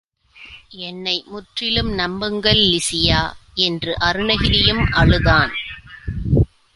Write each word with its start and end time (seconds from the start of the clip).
என்னை 0.79 1.23
முற்றிலும் 1.25 1.91
நம்புங்கள் 1.91 2.61
லிசியா! 2.65 3.21
என்று 3.61 3.93
அருணகிரியும் 3.99 4.83
அழுதான். 4.93 5.53